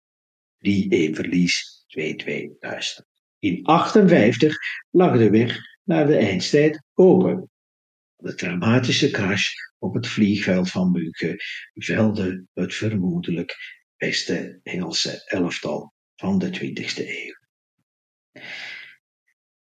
3-1 0.57 1.13
verlies, 1.13 1.85
2-2 1.99 2.59
thuis. 2.59 3.03
In 3.39 3.65
58 3.65 4.55
lag 4.89 5.17
de 5.17 5.29
weg 5.29 5.57
naar 5.83 6.07
de 6.07 6.17
eindstijd 6.17 6.83
open. 6.93 7.49
De 8.15 8.35
dramatische 8.35 9.11
crash 9.11 9.51
op 9.77 9.93
het 9.93 10.07
vliegveld 10.07 10.69
van 10.69 10.91
München 10.91 11.35
velde 11.73 12.45
het 12.53 12.73
vermoedelijk 12.73 13.55
beste 13.97 14.59
Engelse 14.63 15.23
elftal 15.25 15.93
van 16.15 16.39
de 16.39 16.47
20e 16.47 17.07
eeuw. 17.07 17.33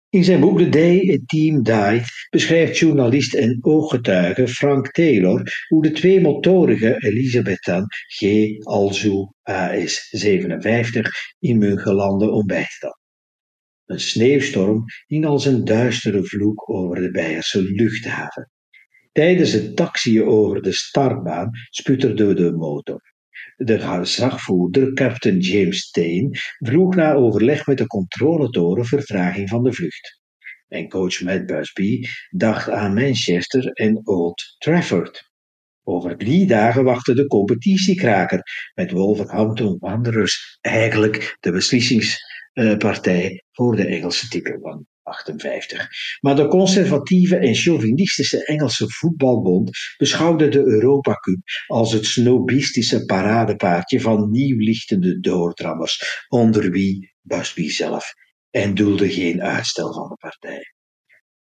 In 0.09 0.25
zijn 0.25 0.41
boek 0.41 0.59
The 0.59 0.69
Day 0.69 1.13
a 1.13 1.19
Team 1.27 1.63
Died 1.63 2.29
beschrijft 2.31 2.79
journalist 2.79 3.35
en 3.35 3.59
ooggetuige 3.61 4.49
Frank 4.49 4.93
Taylor 4.93 5.67
hoe 5.69 5.83
de 5.83 5.91
twee 5.91 6.21
motorige 6.21 6.97
Elisabethan 6.99 7.87
G. 8.07 8.49
Alzu 8.65 9.27
AS 9.43 10.09
57 10.11 11.11
in 11.39 11.59
München 11.59 11.97
dan. 11.97 12.99
Een 13.85 14.01
sneeuwstorm 14.01 14.85
hing 15.07 15.27
als 15.27 15.47
een 15.47 15.65
duistere 15.65 16.25
vloek 16.25 16.71
over 16.71 16.97
de 16.97 17.11
Beierse 17.11 17.63
luchthaven. 17.63 18.51
Tijdens 19.13 19.53
het 19.53 19.77
taxiën 19.77 20.25
over 20.25 20.63
de 20.63 20.73
startbaan 20.73 21.51
sputterde 21.71 22.35
de 22.35 22.53
motor. 22.53 23.15
De 23.57 23.79
gezagvoerder, 23.79 24.93
Captain 24.93 25.39
James 25.39 25.79
Steen, 25.79 26.37
vroeg 26.59 26.95
na 26.95 27.13
overleg 27.13 27.67
met 27.67 27.79
de 27.79 27.87
controletoren 27.87 28.85
vertraging 28.85 29.49
van 29.49 29.63
de 29.63 29.73
vlucht. 29.73 30.21
En 30.69 30.89
coach 30.89 31.21
Matt 31.21 31.47
Busby 31.47 32.03
dacht 32.31 32.71
aan 32.71 32.95
Manchester 32.95 33.73
en 33.73 34.07
Old 34.07 34.55
Trafford. 34.59 35.31
Over 35.83 36.17
drie 36.17 36.47
dagen 36.47 36.85
wachtte 36.85 37.15
de 37.15 37.27
competitiekraker 37.27 38.43
met 38.75 38.91
Wolverhampton 38.91 39.77
Wanderers 39.79 40.59
eigenlijk 40.61 41.37
de 41.41 41.51
beslissingspartij 41.51 43.43
voor 43.53 43.77
de 43.77 43.87
Engelse 43.87 44.29
titel 44.29 44.87
58. 45.07 45.89
Maar 46.21 46.37
de 46.37 46.47
conservatieve 46.47 47.37
en 47.37 47.55
chauvinistische 47.55 48.45
Engelse 48.45 48.89
voetbalbond 48.89 49.71
beschouwde 49.97 50.49
de 50.49 50.59
Europa 50.59 51.13
Cup 51.13 51.39
als 51.67 51.93
het 51.93 52.07
snobistische 52.07 53.05
paradepaardje 53.05 54.01
van 54.01 54.31
nieuwlichtende 54.31 55.21
doordrammers, 55.21 56.25
onder 56.29 56.71
wie 56.71 57.15
Busby 57.21 57.69
zelf, 57.69 58.13
en 58.51 58.75
doelde 58.75 59.11
geen 59.11 59.43
uitstel 59.43 59.93
van 59.93 60.09
de 60.09 60.17
partij. 60.17 60.75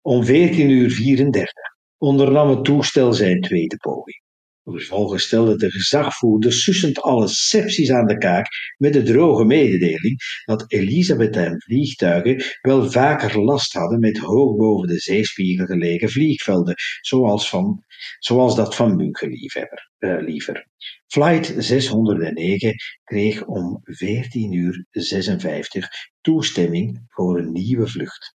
Om 0.00 0.26
14.34 0.26 0.30
uur 0.56 0.90
34 0.90 1.52
ondernam 1.98 2.48
het 2.48 2.64
toestel 2.64 3.12
zijn 3.12 3.40
tweede 3.40 3.76
poging. 3.76 4.24
Vervolgens 4.70 5.22
stelde 5.22 5.56
de 5.56 5.70
gezagvoerder 5.70 6.52
sussend 6.52 7.00
alle 7.00 7.28
sepsis 7.28 7.90
aan 7.90 8.06
de 8.06 8.18
kaak 8.18 8.46
met 8.76 8.92
de 8.92 9.02
droge 9.02 9.44
mededeling 9.44 10.20
dat 10.44 10.72
Elisabeth 10.72 11.62
vliegtuigen 11.64 12.44
wel 12.60 12.90
vaker 12.90 13.40
last 13.40 13.72
hadden 13.72 14.00
met 14.00 14.18
hoog 14.18 14.56
boven 14.56 14.88
de 14.88 14.98
zeespiegel 14.98 15.66
gelegen 15.66 16.08
vliegvelden, 16.08 16.74
zoals, 17.00 17.48
van, 17.48 17.84
zoals 18.18 18.56
dat 18.56 18.74
van 18.74 18.96
München 18.96 19.28
liever. 19.28 19.90
Uh, 19.98 20.20
liever. 20.20 20.68
Flight 21.06 21.54
609 21.58 22.74
kreeg 23.04 23.44
om 23.44 23.80
14 23.82 24.52
uur 24.52 24.86
56 24.90 25.88
toestemming 26.20 27.04
voor 27.08 27.38
een 27.38 27.52
nieuwe 27.52 27.86
vlucht. 27.86 28.34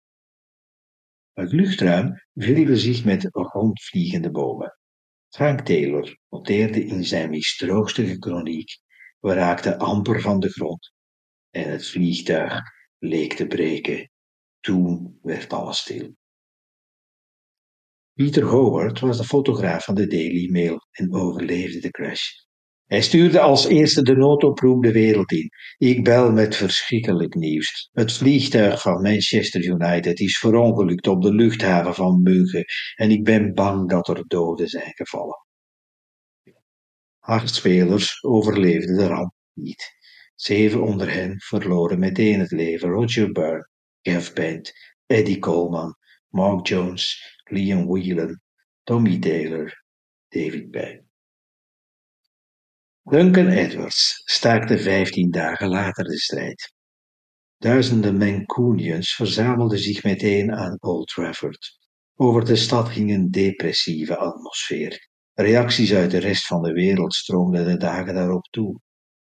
Het 1.33 1.53
luchtruim 1.53 2.23
vulde 2.35 2.77
zich 2.77 3.05
met 3.05 3.29
rondvliegende 3.31 4.31
bomen. 4.31 4.80
Frank 5.31 5.61
Taylor 5.61 6.19
noteerde 6.29 6.85
in 6.85 7.05
zijn 7.05 7.31
mistroostige 7.31 8.19
kroniek: 8.19 8.79
We 9.21 9.33
raakten 9.33 9.79
amper 9.79 10.21
van 10.21 10.41
de 10.41 10.49
grond 10.49 10.93
en 11.51 11.71
het 11.71 11.87
vliegtuig 11.87 12.61
leek 12.99 13.33
te 13.33 13.47
breken. 13.47 14.11
Toen 14.61 15.19
werd 15.23 15.53
alles 15.53 15.79
stil. 15.79 16.15
Peter 18.13 18.45
Howard 18.45 19.01
was 19.01 19.17
de 19.17 19.25
fotograaf 19.25 19.85
van 19.85 19.95
de 19.95 20.07
Daily 20.07 20.51
Mail 20.51 20.87
en 20.91 21.15
overleefde 21.15 21.81
de 21.81 21.91
crash. 21.91 22.29
Hij 22.91 23.03
stuurde 23.03 23.41
als 23.41 23.67
eerste 23.67 24.03
de 24.03 24.17
noodoproep 24.17 24.83
de 24.83 24.93
wereld 24.93 25.33
in. 25.33 25.51
Ik 25.79 26.05
bel 26.05 26.33
met 26.33 26.57
verschrikkelijk 26.57 27.35
nieuws. 27.35 27.89
Het 27.93 28.13
vliegtuig 28.13 28.81
van 28.81 29.03
Manchester 29.03 29.65
United 29.65 30.21
is 30.21 30.39
verongelukt 30.39 31.07
op 31.07 31.23
de 31.23 31.35
luchthaven 31.35 31.95
van 31.95 32.23
München 32.23 32.65
en 32.95 33.11
ik 33.11 33.25
ben 33.25 33.55
bang 33.55 33.89
dat 33.89 34.09
er 34.09 34.25
doden 34.27 34.69
zijn 34.69 34.93
gevallen. 34.95 35.47
Acht 37.19 37.55
spelers 37.55 38.23
overleefden 38.23 38.97
de 38.97 39.07
ramp 39.07 39.33
niet. 39.53 39.91
Zeven 40.35 40.83
onder 40.83 41.13
hen 41.13 41.41
verloren 41.41 41.99
meteen 41.99 42.41
het 42.41 42.51
leven. 42.51 42.89
Roger 42.89 43.33
Byrne, 43.33 43.69
Jeff 44.01 44.33
Bent, 44.33 44.73
Eddie 45.07 45.39
Coleman, 45.39 45.97
Mark 46.29 46.67
Jones, 46.67 47.37
Liam 47.45 47.87
Whelan, 47.87 48.41
Tommy 48.83 49.19
Taylor, 49.19 49.85
David 50.29 50.71
Bay. 50.71 51.10
Duncan 53.03 53.49
Edwards 53.49 54.23
staakte 54.25 54.79
vijftien 54.79 55.31
dagen 55.31 55.69
later 55.69 56.05
de 56.05 56.19
strijd. 56.19 56.73
Duizenden 57.59 58.17
Mancunians 58.17 59.15
verzamelden 59.15 59.79
zich 59.79 60.03
meteen 60.03 60.53
aan 60.53 60.77
Old 60.81 61.07
Trafford. 61.07 61.79
Over 62.15 62.45
de 62.45 62.57
stad 62.57 62.89
ging 62.89 63.11
een 63.11 63.31
depressieve 63.31 64.17
atmosfeer. 64.17 65.09
Reacties 65.35 65.95
uit 65.95 66.11
de 66.11 66.19
rest 66.19 66.47
van 66.47 66.63
de 66.63 66.73
wereld 66.73 67.15
stroomden 67.15 67.65
de 67.65 67.77
dagen 67.77 68.15
daarop 68.15 68.45
toe. 68.51 68.81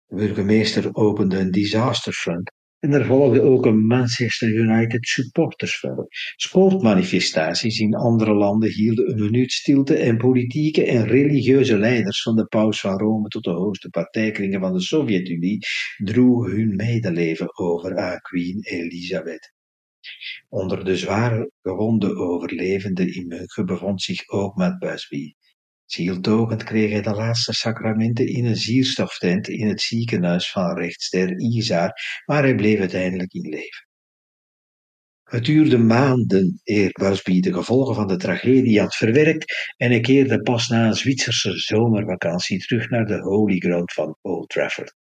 De 0.07 0.17
burgemeester 0.17 0.95
opende 0.95 1.39
een 1.39 1.50
disaster 1.50 2.12
fund 2.12 2.53
en 2.81 2.93
er 2.93 3.07
volgde 3.07 3.43
ook 3.43 3.67
een 3.67 3.87
Manchester 3.87 4.49
United 4.49 5.07
supportersvel. 5.07 6.07
Sportmanifestaties 6.37 7.79
in 7.79 7.95
andere 7.95 8.35
landen 8.35 8.73
hielden 8.73 9.11
een 9.11 9.21
minuut 9.21 9.53
stilte 9.53 9.97
en 9.97 10.17
politieke 10.17 10.85
en 10.85 11.07
religieuze 11.07 11.79
leiders 11.79 12.23
van 12.23 12.37
de 12.37 12.47
paus 12.47 12.81
van 12.81 12.99
Rome 12.99 13.29
tot 13.29 13.45
de 13.45 13.51
hoogste 13.51 13.89
partijkringen 13.89 14.61
van 14.61 14.73
de 14.73 14.81
Sovjet-Unie 14.81 15.59
droegen 16.05 16.51
hun 16.57 16.77
medeleven 16.77 17.59
over 17.59 17.97
aan 17.97 18.19
Queen 18.19 18.61
Elizabeth. 18.63 19.53
Onder 20.49 20.85
de 20.85 20.97
zware 20.97 21.51
gewonde 21.63 22.15
overlevenden 22.15 23.15
in 23.15 23.27
München 23.27 23.67
bevond 23.67 24.03
zich 24.03 24.29
ook 24.29 24.57
Matt 24.57 24.79
Busby. 24.79 25.33
Zieltogend 25.93 26.65
kreeg 26.65 26.91
hij 26.91 27.03
de 27.03 27.11
laatste 27.11 27.53
sacramenten 27.53 28.27
in 28.27 28.45
een 28.45 28.57
zierstoftent 28.57 29.49
in 29.49 29.69
het 29.69 29.81
ziekenhuis 29.81 30.51
van 30.51 30.79
rechtsster 30.79 31.39
Izar, 31.39 31.93
maar 32.27 32.43
hij 32.43 32.55
bleef 32.55 32.79
uiteindelijk 32.79 33.33
in 33.33 33.49
leven. 33.49 33.89
Het 35.23 35.45
duurde 35.45 35.79
maanden 35.79 36.61
eer 36.65 36.91
Busby 36.93 37.41
de 37.41 37.53
gevolgen 37.53 37.95
van 37.95 38.07
de 38.07 38.17
tragedie 38.17 38.81
had 38.81 38.97
verwerkt 38.97 39.73
en 39.77 39.91
hij 39.91 40.01
keerde 40.01 40.43
pas 40.43 40.69
na 40.69 40.87
een 40.87 40.95
Zwitserse 40.95 41.59
zomervakantie 41.59 42.59
terug 42.59 42.89
naar 42.89 43.07
de 43.07 43.21
holy 43.21 43.59
ground 43.59 43.93
van 43.93 44.17
Old 44.21 44.49
Trafford. 44.49 44.95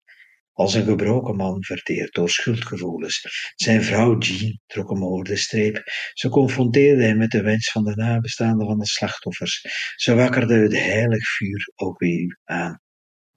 Als 0.52 0.74
een 0.74 0.84
gebroken 0.84 1.36
man 1.36 1.64
verteerd 1.64 2.14
door 2.14 2.30
schuldgevoelens. 2.30 3.52
Zijn 3.54 3.82
vrouw 3.82 4.18
Jean 4.18 4.60
trok 4.66 4.90
hem 4.90 5.04
over 5.04 5.24
de 5.24 5.36
streep. 5.36 5.82
Ze 6.12 6.28
confronteerde 6.28 7.04
hem 7.04 7.16
met 7.16 7.30
de 7.30 7.42
wens 7.42 7.70
van 7.70 7.84
de 7.84 7.94
nabestaanden 7.94 8.66
van 8.66 8.78
de 8.78 8.86
slachtoffers. 8.86 9.64
Ze 9.96 10.14
wakkerde 10.14 10.54
het 10.54 10.72
heilig 10.72 11.28
vuur 11.36 11.72
ook 11.74 11.98
weer 11.98 12.38
aan. 12.44 12.80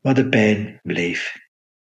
Maar 0.02 0.14
de 0.14 0.30
pijn 0.30 0.80
bleef. 0.82 1.34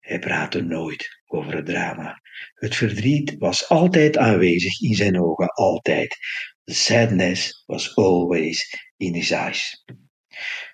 Hij 0.00 0.18
praatte 0.18 0.61
nooit 0.61 1.20
over 1.26 1.54
het 1.54 1.66
drama. 1.66 2.20
Het 2.54 2.76
verdriet 2.76 3.35
was 3.38 3.68
altijd 3.68 4.16
aanwezig 4.16 4.80
in 4.80 4.94
zijn 4.94 5.20
ogen, 5.20 5.49
altijd. 5.49 6.16
The 6.64 6.75
sadness 6.75 7.62
was 7.66 7.96
always 7.96 8.90
in 8.96 9.14
his 9.14 9.30
eyes. 9.30 9.85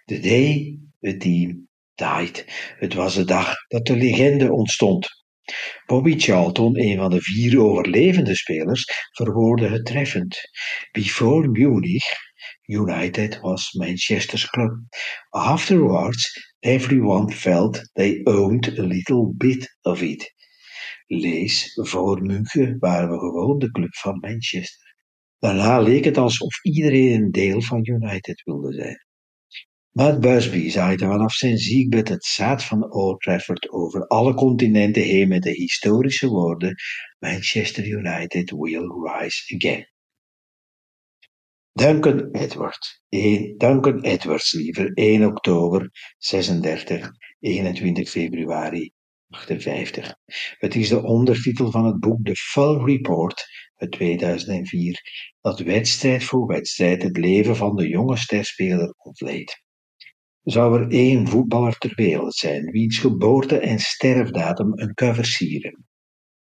The 0.04 0.20
day 0.20 0.78
the 1.00 1.16
team 1.16 1.68
Het 2.78 2.94
was 2.94 3.14
de 3.14 3.24
dag 3.24 3.54
dat 3.68 3.86
de 3.86 3.96
legende 3.96 4.52
ontstond. 4.52 5.08
Bobby 5.86 6.18
Charlton, 6.18 6.78
een 6.80 6.96
van 6.96 7.10
de 7.10 7.20
vier 7.20 7.60
overlevende 7.60 8.34
spelers, 8.34 8.84
verwoordde 9.10 9.68
het 9.68 9.86
treffend. 9.86 10.40
Before 10.92 11.48
Munich, 11.48 12.04
United 12.66 13.40
was 13.40 13.72
Manchester's 13.72 14.46
club. 14.46 14.72
Afterwards, 15.30 16.54
everyone 16.58 17.32
felt 17.32 17.90
they 17.92 18.20
owned 18.24 18.78
a 18.78 18.82
little 18.82 19.32
bit 19.36 19.78
of 19.82 20.02
it. 20.02 20.34
Lees, 21.06 21.70
voor 21.74 22.22
München 22.22 22.76
waren 22.78 23.10
we 23.10 23.18
gewoon 23.18 23.58
de 23.58 23.70
club 23.70 23.94
van 23.94 24.18
Manchester. 24.18 24.94
Daarna 25.38 25.78
leek 25.78 26.04
het 26.04 26.18
alsof 26.18 26.64
iedereen 26.64 27.22
een 27.22 27.30
deel 27.30 27.60
van 27.60 27.80
United 27.82 28.42
wilde 28.44 28.72
zijn. 28.72 29.06
Matt 29.92 30.20
Busby 30.20 30.70
zaaide 30.70 31.06
vanaf 31.06 31.32
zijn 31.32 31.58
ziekbed 31.58 32.08
het 32.08 32.24
zaad 32.24 32.64
van 32.64 32.92
Old 32.92 33.20
Trafford 33.20 33.70
over 33.70 34.06
alle 34.06 34.34
continenten 34.34 35.02
heen 35.02 35.28
met 35.28 35.42
de 35.42 35.50
historische 35.50 36.28
woorden 36.28 36.74
Manchester 37.18 37.86
United 37.86 38.50
will 38.50 38.86
rise 38.86 39.54
again. 39.54 39.86
Duncan 41.72 42.30
Edwards. 42.30 43.02
Duncan 43.56 44.02
Edwards, 44.02 44.52
liever. 44.52 44.92
1 44.94 45.24
oktober 45.24 45.90
36, 46.18 47.10
21 47.40 48.08
februari 48.08 48.92
58. 49.28 50.14
Het 50.58 50.74
is 50.74 50.88
de 50.88 51.02
ondertitel 51.02 51.70
van 51.70 51.84
het 51.84 52.00
boek 52.00 52.24
The 52.24 52.34
Full 52.34 52.84
Report 52.84 53.44
uit 53.76 53.92
2004, 53.92 55.00
dat 55.40 55.58
wedstrijd 55.58 56.24
voor 56.24 56.46
wedstrijd 56.46 57.02
het 57.02 57.16
leven 57.16 57.56
van 57.56 57.76
de 57.76 57.88
jonge 57.88 58.16
sterspeler 58.16 58.94
ontleedt 58.96 59.61
zou 60.42 60.80
er 60.80 60.90
één 60.90 61.28
voetballer 61.28 61.78
ter 61.78 61.92
wereld 61.94 62.34
zijn 62.34 62.70
wiens 62.70 62.98
geboorte- 62.98 63.58
en 63.58 63.78
sterfdatum 63.78 64.72
een 64.74 64.94
cover 64.94 65.24
sieren. 65.24 65.86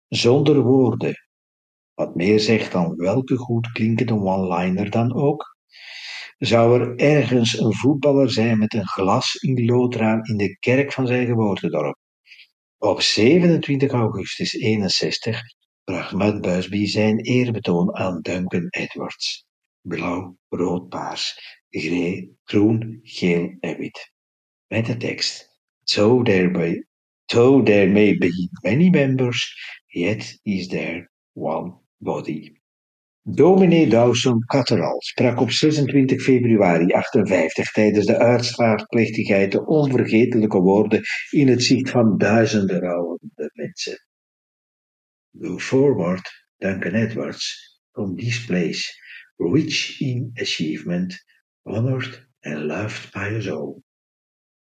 Zonder 0.09 0.61
woorden, 0.61 1.29
wat 1.95 2.15
meer 2.15 2.41
zegt 2.41 2.73
dan 2.73 2.97
welke 2.97 3.37
goed 3.37 3.73
klinkende 3.73 4.15
one-liner 4.15 4.91
dan 4.91 5.15
ook, 5.15 5.57
zou 6.39 6.81
er 6.81 6.97
ergens 6.97 7.59
een 7.59 7.75
voetballer 7.75 8.31
zijn 8.31 8.59
met 8.59 8.75
een 8.75 8.87
glas 8.87 9.35
in 9.35 9.65
loodraam 9.65 10.25
in 10.25 10.37
de 10.37 10.57
kerk 10.59 10.93
van 10.93 11.07
zijn 11.07 11.27
geboortedorp. 11.27 11.97
Op 12.79 13.01
27 13.01 13.93
augustus 13.93 14.53
61 14.53 15.41
bracht 15.85 16.13
Matt 16.13 16.41
Busby 16.41 16.87
zijn 16.87 17.19
eerbetoon 17.19 17.95
aan 17.97 18.21
Duncan 18.21 18.67
Edwards. 18.69 19.45
Blauw, 19.81 20.37
rood, 20.49 20.89
paars 20.89 21.58
groen, 22.45 23.01
geel 23.03 23.57
en 23.61 23.79
wit. 23.79 24.13
Met 24.67 24.87
de 24.87 24.97
tekst: 24.97 25.59
Though 25.85 26.25
there, 26.25 26.51
be, 26.51 26.87
though 27.27 27.65
there 27.65 27.91
may 27.91 28.19
be 28.19 28.49
many 28.63 28.91
members, 28.91 29.55
yet 29.87 30.39
is 30.43 30.69
there 30.69 31.11
one 31.33 31.75
body. 31.99 32.57
Dominee 33.31 33.87
Dawson 33.89 34.45
Catteral 34.47 35.01
sprak 35.01 35.41
op 35.41 35.51
26 35.51 36.23
februari 36.23 36.93
58 36.93 37.73
tijdens 37.73 38.07
de 38.07 38.19
uitvaartplechtigheid 38.19 39.53
de 39.53 39.67
onvergetelijke 39.67 40.59
woorden 40.59 41.03
in 41.31 41.49
het 41.49 41.63
zicht 41.63 41.91
van 41.91 42.19
duizenden 42.19 42.81
rouwende 42.81 43.51
mensen. 43.53 44.07
Go 45.41 45.59
forward, 45.59 46.47
Duncan 46.57 46.95
Edwards, 46.95 47.79
from 47.93 48.17
this 48.17 48.45
place, 48.45 48.93
rich 49.37 50.01
in 50.01 50.31
achievement, 50.35 51.25
honored 51.69 52.27
and 52.45 52.67
loved 52.67 53.13
by 53.13 53.37
us 53.37 53.49
all. 53.49 53.83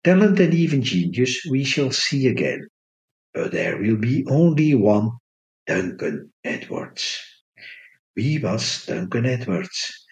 Talent 0.03 0.39
and 0.39 0.53
even 0.53 0.82
genius 0.82 1.45
we 1.49 1.63
shall 1.63 1.91
see 1.91 2.27
again, 2.27 2.67
but 3.34 3.51
there 3.51 3.77
will 3.77 3.97
be 3.97 4.25
only 4.27 4.75
one 4.75 5.12
Duncan 5.65 6.34
Edwards. 6.43 7.19
Wie 8.15 8.39
was 8.39 8.86
Duncan 8.86 9.25
Edwards? 9.25 10.06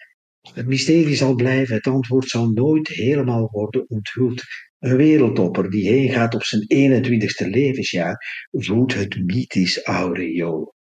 Het 0.54 0.66
mysterie 0.66 1.16
zal 1.16 1.34
blijven, 1.34 1.74
het 1.74 1.86
antwoord 1.86 2.28
zal 2.28 2.50
nooit 2.50 2.88
helemaal 2.88 3.48
worden 3.50 3.88
onthuld. 3.88 4.42
Een 4.78 4.96
wereldtopper 4.96 5.70
die 5.70 5.88
heen 5.88 6.10
gaat 6.10 6.34
op 6.34 6.42
zijn 6.42 6.62
21ste 6.62 7.50
levensjaar 7.50 8.46
voedt 8.50 8.94
het 8.94 9.24
mythisch 9.24 9.82
aureool. 9.84 10.74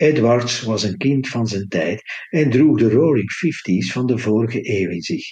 Edwards 0.00 0.62
was 0.62 0.82
een 0.82 0.96
kind 0.96 1.28
van 1.28 1.46
zijn 1.46 1.68
tijd 1.68 2.02
en 2.30 2.50
droeg 2.50 2.78
de 2.78 2.90
Roaring 2.90 3.30
Fifties 3.30 3.92
van 3.92 4.06
de 4.06 4.18
vorige 4.18 4.58
eeuw 4.62 4.90
in 4.90 5.02
zich. 5.02 5.24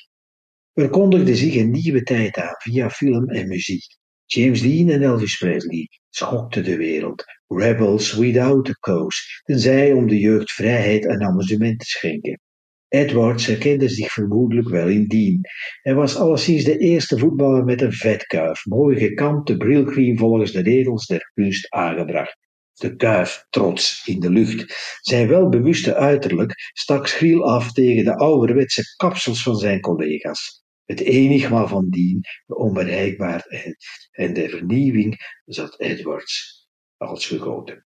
Er 0.72 0.88
kondigde 0.88 1.36
zich 1.36 1.54
een 1.54 1.70
nieuwe 1.70 2.02
tijd 2.02 2.36
aan 2.36 2.54
via 2.58 2.90
film 2.90 3.28
en 3.28 3.48
muziek. 3.48 3.84
James 4.24 4.62
Dean 4.62 4.88
en 4.88 5.02
Elvis 5.02 5.36
Presley 5.36 5.88
schokten 6.08 6.64
de 6.64 6.76
wereld. 6.76 7.24
Rebels 7.46 8.14
without 8.14 8.68
a 8.68 8.72
cause, 8.72 9.42
tenzij 9.42 9.92
om 9.92 10.08
de 10.08 10.18
jeugd 10.18 10.52
vrijheid 10.52 11.06
en 11.06 11.22
amusement 11.22 11.78
te 11.78 11.86
schenken. 11.86 12.40
Edwards 12.88 13.46
herkende 13.46 13.88
zich 13.88 14.12
vermoedelijk 14.12 14.68
wel 14.68 14.88
in 14.88 15.06
Dean. 15.06 15.40
Hij 15.82 15.94
was 15.94 16.16
alleszins 16.16 16.64
de 16.64 16.78
eerste 16.78 17.18
voetballer 17.18 17.64
met 17.64 17.80
een 17.80 17.92
vetkuif, 17.92 18.64
mooi 18.64 18.98
gekampte 18.98 19.56
brilcream 19.56 20.18
volgens 20.18 20.52
de 20.52 20.62
regels 20.62 21.06
der 21.06 21.30
kunst 21.34 21.70
aangebracht 21.70 22.47
de 22.78 22.96
kuif 22.96 23.46
trots 23.50 24.06
in 24.06 24.20
de 24.20 24.30
lucht. 24.30 24.98
Zijn 25.00 25.28
welbewuste 25.28 25.94
uiterlijk 25.94 26.70
stak 26.72 27.06
schriel 27.06 27.44
af 27.44 27.72
tegen 27.72 28.04
de 28.04 28.16
ouderwetse 28.16 28.82
kapsels 28.96 29.42
van 29.42 29.56
zijn 29.56 29.80
collega's. 29.80 30.62
Het 30.84 31.00
enigmaal 31.00 31.68
van 31.68 31.88
dien, 31.88 32.20
de 32.46 32.56
onbereikbaarheid 32.56 33.76
en 34.10 34.34
de 34.34 34.48
vernieuwing 34.48 35.40
zat 35.44 35.80
Edwards 35.80 36.66
als 36.96 37.26
gegoten. 37.26 37.86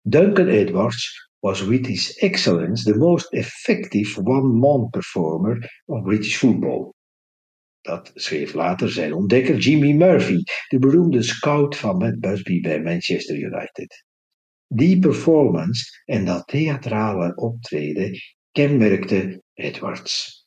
Duncan 0.00 0.48
Edwards 0.48 1.30
was 1.40 1.66
with 1.66 1.86
his 1.86 2.16
excellence 2.18 2.84
the 2.84 2.98
most 2.98 3.32
effective 3.32 4.20
one-man 4.22 4.90
performer 4.90 5.82
of 5.86 6.02
British 6.02 6.36
football. 6.36 6.94
Dat 7.84 8.10
schreef 8.14 8.54
later 8.54 8.90
zijn 8.90 9.14
ontdekker 9.14 9.56
Jimmy 9.56 9.92
Murphy, 9.92 10.42
de 10.68 10.78
beroemde 10.78 11.22
scout 11.22 11.76
van 11.76 11.96
Matt 11.96 12.20
Busby 12.20 12.60
bij 12.60 12.82
Manchester 12.82 13.36
United. 13.36 14.04
Die 14.66 14.98
performance 14.98 16.02
en 16.04 16.24
dat 16.24 16.46
theatrale 16.46 17.36
optreden 17.36 18.18
kenmerkte 18.52 19.42
Edwards. 19.54 20.44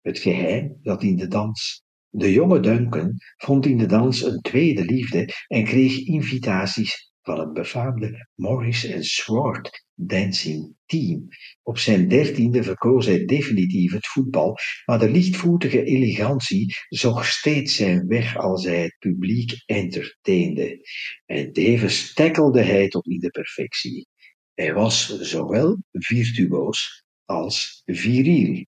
Het 0.00 0.18
geheim 0.18 0.78
zat 0.82 1.02
in 1.02 1.16
de 1.16 1.26
dans. 1.26 1.82
De 2.08 2.32
jonge 2.32 2.60
Duncan 2.60 3.12
vond 3.36 3.66
in 3.66 3.78
de 3.78 3.86
dans 3.86 4.22
een 4.22 4.40
tweede 4.40 4.84
liefde 4.84 5.28
en 5.46 5.64
kreeg 5.64 5.98
invitaties 5.98 7.12
van 7.24 7.40
het 7.40 7.52
befaamde 7.52 8.28
Morris 8.34 9.14
Swart 9.14 9.84
Dancing 9.94 10.74
Team. 10.86 11.28
Op 11.62 11.78
zijn 11.78 12.08
dertiende 12.08 12.62
verkoos 12.62 13.06
hij 13.06 13.24
definitief 13.24 13.92
het 13.92 14.06
voetbal, 14.06 14.56
maar 14.84 14.98
de 14.98 15.10
lichtvoetige 15.10 15.84
elegantie 15.84 16.74
zocht 16.88 17.32
steeds 17.32 17.76
zijn 17.76 18.06
weg 18.06 18.36
als 18.36 18.64
hij 18.64 18.82
het 18.82 18.96
publiek 18.98 19.62
entertainde. 19.66 20.78
En 21.26 21.52
tevens 21.52 22.12
tackelde 22.14 22.62
hij 22.62 22.88
tot 22.88 23.06
in 23.06 23.18
de 23.18 23.30
perfectie. 23.30 24.06
Hij 24.54 24.74
was 24.74 25.18
zowel 25.18 25.82
virtuoos 25.90 27.04
als 27.24 27.82
viriel. 27.84 28.64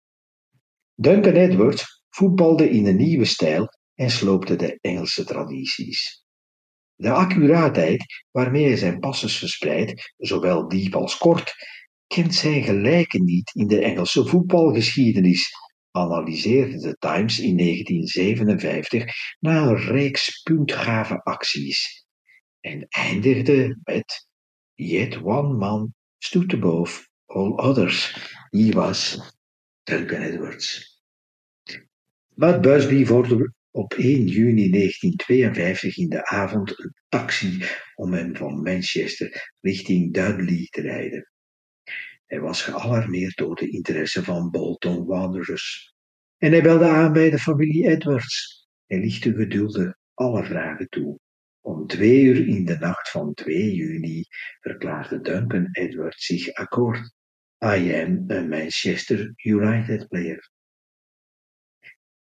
Duncan 0.96 1.34
Edwards 1.34 2.04
voetbalde 2.10 2.70
in 2.70 2.86
een 2.86 2.98
nieuwe 2.98 3.26
stijl 3.26 3.68
en 3.96 4.10
sloopte 4.10 4.56
de 4.56 4.78
Engelse 4.82 5.24
tradities. 5.24 6.20
De 7.02 7.12
accuraatheid 7.12 8.24
waarmee 8.32 8.66
hij 8.66 8.78
zijn 8.78 9.00
passes 9.00 9.38
verspreidt, 9.38 10.14
zowel 10.18 10.68
diep 10.68 10.96
als 10.96 11.18
kort, 11.18 11.54
kent 12.08 12.36
zijn 12.36 12.64
gelijken 12.64 13.24
niet 13.24 13.52
in 13.54 13.68
de 13.68 13.80
Engelse 13.80 14.26
voetbalgeschiedenis, 14.26 15.52
analyseerde 15.92 16.78
de 16.78 16.96
Times 17.00 17.40
in 17.40 17.58
1957 17.58 19.06
na 19.40 19.62
een 19.62 19.78
reeks 19.78 20.42
puntgave 20.42 21.24
acties 21.24 22.06
en 22.60 22.86
eindigde 22.90 23.80
met 23.84 24.28
Yet 24.74 25.22
one 25.24 25.54
man 25.54 25.94
stood 26.18 26.54
above 26.54 27.08
all 27.26 27.52
others. 27.52 28.30
Die 28.50 28.74
was 28.74 29.20
Duncan 29.84 30.22
Edwards. 30.22 31.00
Wat 32.36 32.62
Busby 32.62 33.06
voor 33.06 33.54
op 33.71 33.93
1 33.93 34.27
juni 34.27 34.69
1952 34.69 35.97
in 35.97 36.10
de 36.10 36.25
avond 36.25 36.79
een 36.79 36.93
taxi 37.10 37.63
om 37.95 38.13
hem 38.13 38.36
van 38.36 38.62
Manchester 38.62 39.53
richting 39.60 40.13
Dudley 40.13 40.67
te 40.69 40.81
rijden. 40.81 41.31
Hij 42.25 42.39
was 42.39 42.62
gealarmeerd 42.62 43.38
door 43.38 43.55
de 43.55 43.69
interesse 43.69 44.23
van 44.23 44.49
Bolton 44.49 45.05
Wanderers. 45.05 45.93
En 46.38 46.51
hij 46.51 46.62
belde 46.62 46.88
aan 46.88 47.13
bij 47.13 47.29
de 47.29 47.39
familie 47.39 47.88
Edwards. 47.88 48.67
Hij 48.86 48.99
lichtte 48.99 49.34
geduldig 49.34 49.93
alle 50.13 50.43
vragen 50.43 50.89
toe. 50.89 51.19
Om 51.62 51.88
twee 51.88 52.23
uur 52.23 52.47
in 52.47 52.65
de 52.65 52.77
nacht 52.77 53.10
van 53.10 53.34
2 53.34 53.73
juni 53.73 54.23
verklaarde 54.60 55.21
Duncan 55.21 55.67
Edwards 55.71 56.25
zich 56.25 56.53
akkoord. 56.53 57.13
I 57.63 57.93
am 57.93 58.31
a 58.31 58.41
Manchester 58.41 59.34
United 59.36 60.07
player. 60.07 60.49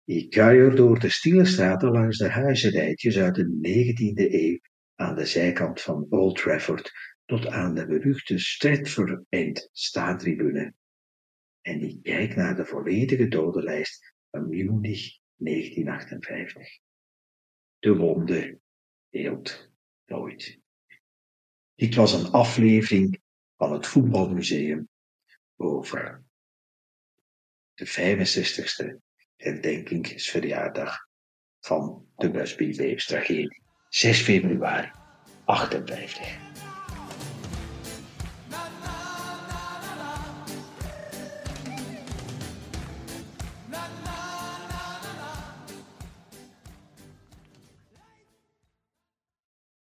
Ik 0.07 0.31
kuier 0.31 0.77
door 0.77 0.99
de 0.99 1.11
stille 1.11 1.45
straten 1.45 1.91
langs 1.91 2.19
de 2.19 2.29
huizenrijtjes 2.29 3.19
uit 3.19 3.35
de 3.35 3.45
19e 3.45 4.33
eeuw 4.33 4.59
aan 4.95 5.15
de 5.15 5.27
zijkant 5.27 5.81
van 5.81 6.07
Old 6.09 6.37
Trafford 6.37 6.93
tot 7.25 7.47
aan 7.47 7.75
de 7.75 7.87
beruchte 7.87 8.39
Stratford 8.39 9.25
End 9.29 9.69
staantribune. 9.73 10.75
En 11.61 11.81
ik 11.81 12.03
kijk 12.03 12.37
naar 12.37 12.57
de 12.57 12.65
volledige 12.65 13.29
dodenlijst 13.29 14.15
van 14.31 14.49
Munich 14.49 15.19
1958. 15.37 16.79
De 17.79 17.97
wonde 17.97 18.59
heelt 19.09 19.71
nooit. 20.05 20.59
Dit 21.75 21.95
was 21.95 22.13
een 22.13 22.31
aflevering 22.33 23.21
van 23.57 23.73
het 23.73 23.87
Voetbalmuseum 23.87 24.89
over 25.57 26.25
de 27.75 27.87
65ste 27.87 29.06
herdenkingsverjaardag 29.37 31.07
van 31.61 32.07
de 32.17 32.31
Busby 32.31 32.97
tragedie. 33.07 33.63
6 33.89 34.23
februari 34.23 34.91
58. 35.45 36.56